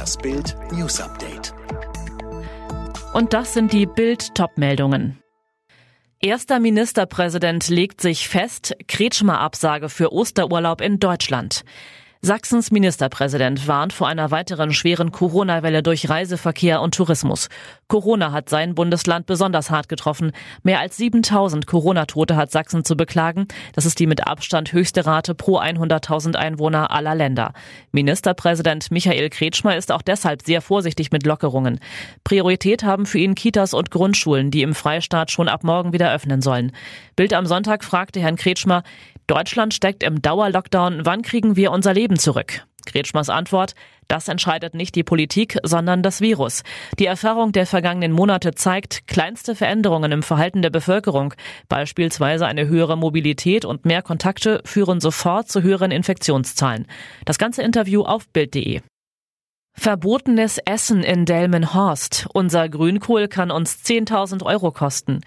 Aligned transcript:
Das 0.00 0.16
Bild 0.16 0.56
News 0.72 0.98
Update. 0.98 1.52
Und 3.12 3.34
das 3.34 3.52
sind 3.52 3.70
die 3.74 3.84
Bild 3.84 4.34
Topmeldungen. 4.34 5.22
Erster 6.22 6.58
Ministerpräsident 6.58 7.68
legt 7.68 8.00
sich 8.00 8.26
fest, 8.26 8.74
Kretschmer 8.88 9.40
Absage 9.40 9.90
für 9.90 10.10
Osterurlaub 10.10 10.80
in 10.80 11.00
Deutschland. 11.00 11.66
Sachsens 12.22 12.70
Ministerpräsident 12.70 13.66
warnt 13.66 13.94
vor 13.94 14.06
einer 14.06 14.30
weiteren 14.30 14.74
schweren 14.74 15.10
Corona-Welle 15.10 15.82
durch 15.82 16.10
Reiseverkehr 16.10 16.82
und 16.82 16.94
Tourismus. 16.94 17.48
Corona 17.88 18.30
hat 18.30 18.50
sein 18.50 18.74
Bundesland 18.74 19.24
besonders 19.24 19.70
hart 19.70 19.88
getroffen. 19.88 20.32
Mehr 20.62 20.80
als 20.80 20.98
7000 20.98 21.66
Corona-Tote 21.66 22.36
hat 22.36 22.50
Sachsen 22.50 22.84
zu 22.84 22.94
beklagen. 22.94 23.48
Das 23.72 23.86
ist 23.86 23.98
die 24.00 24.06
mit 24.06 24.26
Abstand 24.26 24.74
höchste 24.74 25.06
Rate 25.06 25.34
pro 25.34 25.60
100.000 25.60 26.36
Einwohner 26.36 26.90
aller 26.90 27.14
Länder. 27.14 27.54
Ministerpräsident 27.92 28.90
Michael 28.90 29.30
Kretschmer 29.30 29.74
ist 29.74 29.90
auch 29.90 30.02
deshalb 30.02 30.42
sehr 30.42 30.60
vorsichtig 30.60 31.12
mit 31.12 31.24
Lockerungen. 31.24 31.80
Priorität 32.22 32.84
haben 32.84 33.06
für 33.06 33.18
ihn 33.18 33.34
Kitas 33.34 33.72
und 33.72 33.90
Grundschulen, 33.90 34.50
die 34.50 34.60
im 34.60 34.74
Freistaat 34.74 35.30
schon 35.30 35.48
ab 35.48 35.64
morgen 35.64 35.94
wieder 35.94 36.12
öffnen 36.12 36.42
sollen. 36.42 36.72
Bild 37.16 37.32
am 37.32 37.46
Sonntag 37.46 37.82
fragte 37.82 38.20
Herrn 38.20 38.36
Kretschmer, 38.36 38.82
Deutschland 39.30 39.72
steckt 39.72 40.02
im 40.02 40.20
Dauerlockdown, 40.20 41.06
wann 41.06 41.22
kriegen 41.22 41.54
wir 41.54 41.70
unser 41.70 41.94
Leben 41.94 42.18
zurück? 42.18 42.66
Kretschmers 42.84 43.28
Antwort, 43.28 43.76
das 44.08 44.26
entscheidet 44.26 44.74
nicht 44.74 44.96
die 44.96 45.04
Politik, 45.04 45.56
sondern 45.62 46.02
das 46.02 46.20
Virus. 46.20 46.64
Die 46.98 47.06
Erfahrung 47.06 47.52
der 47.52 47.64
vergangenen 47.64 48.10
Monate 48.10 48.56
zeigt, 48.56 49.06
kleinste 49.06 49.54
Veränderungen 49.54 50.10
im 50.10 50.24
Verhalten 50.24 50.62
der 50.62 50.70
Bevölkerung, 50.70 51.32
beispielsweise 51.68 52.44
eine 52.48 52.66
höhere 52.66 52.98
Mobilität 52.98 53.64
und 53.64 53.84
mehr 53.84 54.02
Kontakte, 54.02 54.62
führen 54.64 54.98
sofort 54.98 55.48
zu 55.48 55.62
höheren 55.62 55.92
Infektionszahlen. 55.92 56.88
Das 57.24 57.38
ganze 57.38 57.62
Interview 57.62 58.02
auf 58.02 58.28
Bild.de. 58.30 58.80
Verbotenes 59.74 60.58
Essen 60.64 61.04
in 61.04 61.24
Delmenhorst. 61.24 62.26
Unser 62.34 62.68
Grünkohl 62.68 63.28
kann 63.28 63.52
uns 63.52 63.76
10.000 63.84 64.44
Euro 64.44 64.72
kosten. 64.72 65.20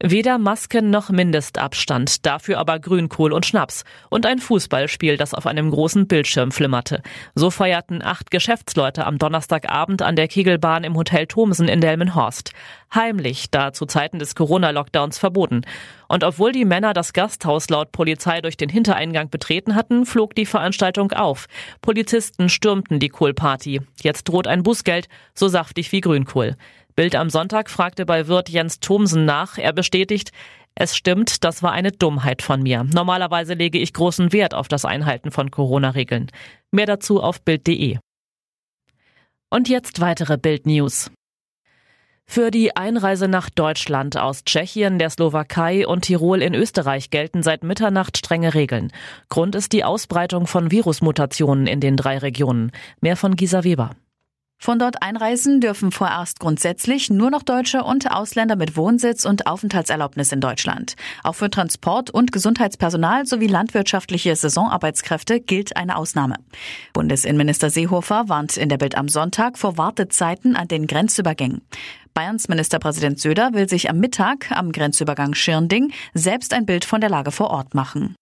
Weder 0.00 0.38
Masken 0.38 0.90
noch 0.90 1.10
Mindestabstand, 1.10 2.24
dafür 2.24 2.58
aber 2.58 2.78
Grünkohl 2.78 3.32
und 3.32 3.44
Schnaps 3.44 3.82
und 4.10 4.26
ein 4.26 4.38
Fußballspiel, 4.38 5.16
das 5.16 5.34
auf 5.34 5.44
einem 5.44 5.72
großen 5.72 6.06
Bildschirm 6.06 6.52
flimmerte. 6.52 7.02
So 7.34 7.50
feierten 7.50 8.00
acht 8.00 8.30
Geschäftsleute 8.30 9.04
am 9.04 9.18
Donnerstagabend 9.18 10.02
an 10.02 10.14
der 10.14 10.28
Kegelbahn 10.28 10.84
im 10.84 10.94
Hotel 10.94 11.26
Thomsen 11.26 11.66
in 11.66 11.80
Delmenhorst. 11.80 12.52
Heimlich, 12.94 13.50
da 13.50 13.72
zu 13.72 13.86
Zeiten 13.86 14.20
des 14.20 14.36
Corona-Lockdowns 14.36 15.18
verboten. 15.18 15.62
Und 16.06 16.22
obwohl 16.22 16.52
die 16.52 16.64
Männer 16.64 16.94
das 16.94 17.12
Gasthaus 17.12 17.68
laut 17.68 17.90
Polizei 17.90 18.40
durch 18.40 18.56
den 18.56 18.68
Hintereingang 18.68 19.30
betreten 19.30 19.74
hatten, 19.74 20.06
flog 20.06 20.32
die 20.36 20.46
Veranstaltung 20.46 21.10
auf. 21.10 21.48
Polizisten 21.82 22.48
stürmten 22.48 23.00
die 23.00 23.08
Kohlparty. 23.08 23.80
Jetzt 24.00 24.28
droht 24.28 24.46
ein 24.46 24.62
Bußgeld, 24.62 25.08
so 25.34 25.48
saftig 25.48 25.90
wie 25.90 26.00
Grünkohl. 26.00 26.56
Bild 26.98 27.14
am 27.14 27.30
Sonntag 27.30 27.70
fragte 27.70 28.04
bei 28.04 28.26
Wirt 28.26 28.48
Jens 28.48 28.80
Thomsen 28.80 29.24
nach. 29.24 29.56
Er 29.56 29.72
bestätigt, 29.72 30.32
es 30.74 30.96
stimmt, 30.96 31.44
das 31.44 31.62
war 31.62 31.70
eine 31.70 31.92
Dummheit 31.92 32.42
von 32.42 32.60
mir. 32.60 32.82
Normalerweise 32.82 33.54
lege 33.54 33.78
ich 33.78 33.92
großen 33.92 34.32
Wert 34.32 34.52
auf 34.52 34.66
das 34.66 34.84
Einhalten 34.84 35.30
von 35.30 35.52
Corona-Regeln. 35.52 36.28
Mehr 36.72 36.86
dazu 36.86 37.22
auf 37.22 37.40
Bild.de. 37.40 37.98
Und 39.48 39.68
jetzt 39.68 40.00
weitere 40.00 40.38
Bild-News. 40.38 41.12
Für 42.26 42.50
die 42.50 42.74
Einreise 42.74 43.28
nach 43.28 43.48
Deutschland 43.48 44.16
aus 44.16 44.42
Tschechien, 44.42 44.98
der 44.98 45.10
Slowakei 45.10 45.86
und 45.86 46.00
Tirol 46.02 46.42
in 46.42 46.52
Österreich 46.52 47.10
gelten 47.10 47.44
seit 47.44 47.62
Mitternacht 47.62 48.18
strenge 48.18 48.54
Regeln. 48.54 48.90
Grund 49.28 49.54
ist 49.54 49.72
die 49.72 49.84
Ausbreitung 49.84 50.48
von 50.48 50.72
Virusmutationen 50.72 51.68
in 51.68 51.78
den 51.78 51.96
drei 51.96 52.18
Regionen. 52.18 52.72
Mehr 53.00 53.16
von 53.16 53.36
Gisa 53.36 53.62
Weber. 53.62 53.94
Von 54.60 54.80
dort 54.80 55.02
einreisen 55.02 55.60
dürfen 55.60 55.92
vorerst 55.92 56.40
grundsätzlich 56.40 57.10
nur 57.10 57.30
noch 57.30 57.44
Deutsche 57.44 57.84
und 57.84 58.10
Ausländer 58.10 58.56
mit 58.56 58.76
Wohnsitz 58.76 59.24
und 59.24 59.46
Aufenthaltserlaubnis 59.46 60.32
in 60.32 60.40
Deutschland. 60.40 60.96
Auch 61.22 61.36
für 61.36 61.48
Transport- 61.48 62.10
und 62.10 62.32
Gesundheitspersonal 62.32 63.24
sowie 63.24 63.46
landwirtschaftliche 63.46 64.34
Saisonarbeitskräfte 64.34 65.40
gilt 65.40 65.76
eine 65.76 65.96
Ausnahme. 65.96 66.34
Bundesinnenminister 66.92 67.70
Seehofer 67.70 68.28
warnt 68.28 68.56
in 68.56 68.68
der 68.68 68.78
Bild 68.78 68.96
am 68.96 69.08
Sonntag 69.08 69.58
vor 69.58 69.78
Wartezeiten 69.78 70.56
an 70.56 70.66
den 70.66 70.88
Grenzübergängen. 70.88 71.62
Bayerns 72.12 72.48
Ministerpräsident 72.48 73.20
Söder 73.20 73.52
will 73.52 73.68
sich 73.68 73.88
am 73.88 74.00
Mittag 74.00 74.50
am 74.50 74.72
Grenzübergang 74.72 75.34
Schirnding 75.34 75.92
selbst 76.14 76.52
ein 76.52 76.66
Bild 76.66 76.84
von 76.84 77.00
der 77.00 77.10
Lage 77.10 77.30
vor 77.30 77.50
Ort 77.50 77.74
machen. 77.74 78.16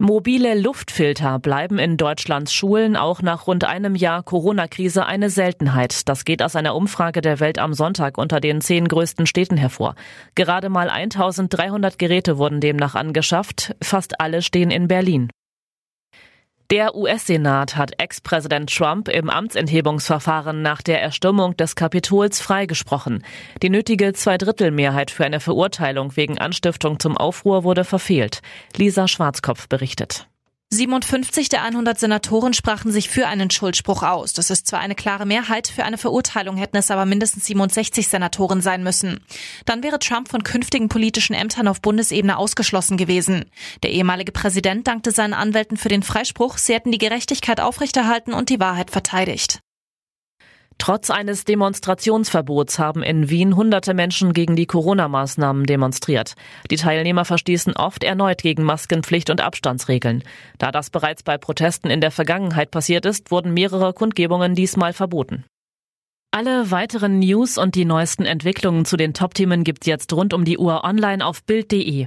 Mobile 0.00 0.54
Luftfilter 0.54 1.40
bleiben 1.40 1.80
in 1.80 1.96
Deutschlands 1.96 2.54
Schulen 2.54 2.94
auch 2.94 3.20
nach 3.20 3.48
rund 3.48 3.64
einem 3.64 3.96
Jahr 3.96 4.22
Corona-Krise 4.22 5.06
eine 5.06 5.28
Seltenheit. 5.28 6.08
Das 6.08 6.24
geht 6.24 6.40
aus 6.40 6.54
einer 6.54 6.76
Umfrage 6.76 7.20
der 7.20 7.40
Welt 7.40 7.58
am 7.58 7.74
Sonntag 7.74 8.16
unter 8.16 8.38
den 8.38 8.60
zehn 8.60 8.86
größten 8.86 9.26
Städten 9.26 9.56
hervor. 9.56 9.96
Gerade 10.36 10.68
mal 10.68 10.88
1300 10.88 11.98
Geräte 11.98 12.38
wurden 12.38 12.60
demnach 12.60 12.94
angeschafft. 12.94 13.74
Fast 13.82 14.20
alle 14.20 14.40
stehen 14.40 14.70
in 14.70 14.86
Berlin. 14.86 15.30
Der 16.70 16.94
US-Senat 16.94 17.76
hat 17.76 17.92
Ex-Präsident 17.98 18.68
Trump 18.76 19.08
im 19.08 19.30
Amtsenthebungsverfahren 19.30 20.60
nach 20.60 20.82
der 20.82 21.00
Erstürmung 21.00 21.56
des 21.56 21.76
Kapitols 21.76 22.42
freigesprochen. 22.42 23.24
Die 23.62 23.70
nötige 23.70 24.12
Zweidrittelmehrheit 24.12 25.10
für 25.10 25.24
eine 25.24 25.40
Verurteilung 25.40 26.14
wegen 26.14 26.38
Anstiftung 26.38 27.00
zum 27.00 27.16
Aufruhr 27.16 27.64
wurde 27.64 27.84
verfehlt. 27.84 28.42
Lisa 28.76 29.08
Schwarzkopf 29.08 29.66
berichtet. 29.70 30.28
57 30.78 31.48
der 31.48 31.64
100 31.64 31.98
Senatoren 31.98 32.54
sprachen 32.54 32.92
sich 32.92 33.10
für 33.10 33.26
einen 33.26 33.50
Schuldspruch 33.50 34.04
aus. 34.04 34.32
Das 34.32 34.48
ist 34.48 34.66
zwar 34.66 34.78
eine 34.78 34.94
klare 34.94 35.26
Mehrheit, 35.26 35.66
für 35.66 35.84
eine 35.84 35.98
Verurteilung 35.98 36.56
hätten 36.56 36.76
es 36.76 36.90
aber 36.90 37.04
mindestens 37.04 37.46
67 37.46 38.06
Senatoren 38.06 38.62
sein 38.62 38.84
müssen. 38.84 39.20
Dann 39.66 39.82
wäre 39.82 39.98
Trump 39.98 40.28
von 40.28 40.44
künftigen 40.44 40.88
politischen 40.88 41.34
Ämtern 41.34 41.68
auf 41.68 41.82
Bundesebene 41.82 42.38
ausgeschlossen 42.38 42.96
gewesen. 42.96 43.44
Der 43.82 43.90
ehemalige 43.90 44.32
Präsident 44.32 44.86
dankte 44.86 45.10
seinen 45.10 45.34
Anwälten 45.34 45.76
für 45.76 45.88
den 45.88 46.04
Freispruch, 46.04 46.58
sie 46.58 46.74
hätten 46.74 46.92
die 46.92 46.98
Gerechtigkeit 46.98 47.60
aufrechterhalten 47.60 48.32
und 48.32 48.48
die 48.48 48.60
Wahrheit 48.60 48.90
verteidigt. 48.92 49.60
Trotz 50.78 51.10
eines 51.10 51.44
Demonstrationsverbots 51.44 52.78
haben 52.78 53.02
in 53.02 53.28
Wien 53.28 53.56
hunderte 53.56 53.94
Menschen 53.94 54.32
gegen 54.32 54.54
die 54.54 54.66
Corona-Maßnahmen 54.66 55.66
demonstriert. 55.66 56.34
Die 56.70 56.76
Teilnehmer 56.76 57.24
verstießen 57.24 57.76
oft 57.76 58.04
erneut 58.04 58.42
gegen 58.42 58.62
Maskenpflicht 58.62 59.28
und 59.28 59.40
Abstandsregeln. 59.40 60.22
Da 60.58 60.70
das 60.70 60.90
bereits 60.90 61.24
bei 61.24 61.36
Protesten 61.36 61.90
in 61.90 62.00
der 62.00 62.12
Vergangenheit 62.12 62.70
passiert 62.70 63.06
ist, 63.06 63.30
wurden 63.32 63.52
mehrere 63.52 63.92
Kundgebungen 63.92 64.54
diesmal 64.54 64.92
verboten. 64.92 65.44
Alle 66.30 66.70
weiteren 66.70 67.18
News 67.18 67.58
und 67.58 67.74
die 67.74 67.84
neuesten 67.84 68.24
Entwicklungen 68.24 68.84
zu 68.84 68.96
den 68.96 69.14
Top-Themen 69.14 69.64
gibt's 69.64 69.86
jetzt 69.86 70.12
rund 70.12 70.32
um 70.32 70.44
die 70.44 70.58
Uhr 70.58 70.84
online 70.84 71.24
auf 71.24 71.42
Bild.de. 71.42 72.06